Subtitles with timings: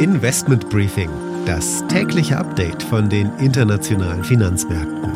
[0.00, 1.10] Investment Briefing,
[1.44, 5.12] das tägliche Update von den internationalen Finanzmärkten.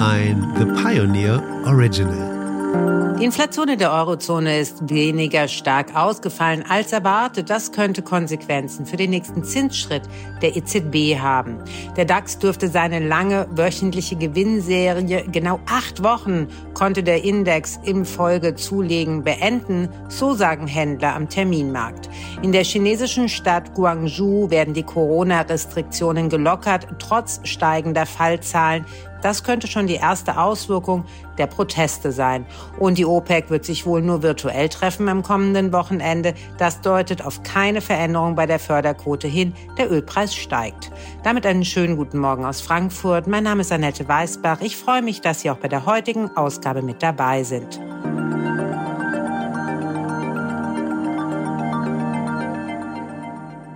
[0.00, 3.16] Ein The Pioneer Original.
[3.18, 7.50] Die Inflation in der Eurozone ist weniger stark ausgefallen als erwartet.
[7.50, 10.02] Das könnte Konsequenzen für den nächsten Zinsschritt
[10.40, 11.58] der EZB haben.
[11.96, 16.48] Der DAX dürfte seine lange wöchentliche Gewinnserie, genau acht Wochen
[16.82, 22.10] konnte der Index im Folge zulegen, beenden, so sagen Händler am Terminmarkt.
[22.42, 28.84] In der chinesischen Stadt Guangzhou werden die Corona-Restriktionen gelockert, trotz steigender Fallzahlen.
[29.22, 31.04] Das könnte schon die erste Auswirkung
[31.38, 32.44] der Proteste sein.
[32.78, 36.34] Und die OPEC wird sich wohl nur virtuell treffen am kommenden Wochenende.
[36.58, 39.54] Das deutet auf keine Veränderung bei der Förderquote hin.
[39.78, 40.90] Der Ölpreis steigt.
[41.22, 43.28] Damit einen schönen guten Morgen aus Frankfurt.
[43.28, 44.60] Mein Name ist Annette Weißbach.
[44.60, 47.78] Ich freue mich, dass Sie auch bei der heutigen Ausgabe mit dabei sind.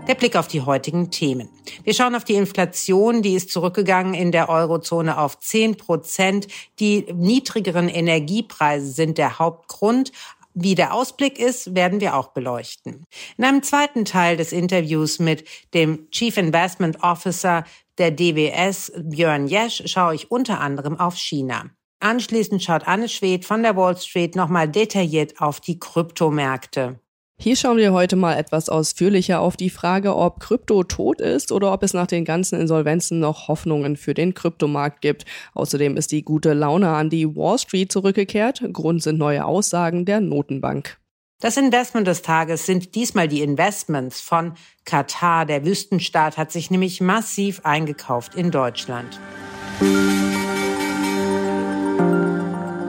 [0.08, 1.48] Der Blick auf die heutigen Themen.
[1.83, 6.47] Wir schauen auf die Inflation, die ist zurückgegangen in der Eurozone auf 10 Prozent.
[6.78, 10.12] Die niedrigeren Energiepreise sind der Hauptgrund.
[10.55, 13.05] Wie der Ausblick ist, werden wir auch beleuchten.
[13.36, 17.64] In einem zweiten Teil des Interviews mit dem Chief Investment Officer
[17.98, 21.64] der DWS, Björn Jesch, schaue ich unter anderem auf China.
[22.00, 27.00] Anschließend schaut Anne Schwed von der Wall Street nochmal detailliert auf die Kryptomärkte.
[27.39, 31.70] Hier schauen wir heute mal etwas ausführlicher auf die Frage, ob Krypto tot ist oder
[31.72, 35.27] ob es nach den ganzen Insolvenzen noch Hoffnungen für den Kryptomarkt gibt.
[35.52, 38.62] Außerdem ist die gute Laune an die Wall Street zurückgekehrt.
[38.72, 40.98] Grund sind neue Aussagen der Notenbank.
[41.41, 44.55] Das Investment des Tages sind diesmal die Investments von
[44.86, 45.44] Katar.
[45.44, 49.20] Der Wüstenstaat hat sich nämlich massiv eingekauft in Deutschland.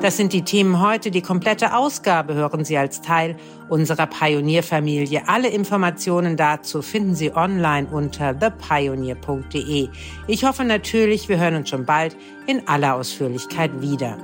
[0.07, 1.11] Das sind die Themen heute.
[1.11, 3.35] Die komplette Ausgabe hören Sie als Teil
[3.67, 5.23] unserer Pionierfamilie.
[5.27, 9.89] Alle Informationen dazu finden Sie online unter thepioneer.de.
[10.27, 14.17] Ich hoffe natürlich, wir hören uns schon bald in aller Ausführlichkeit wieder.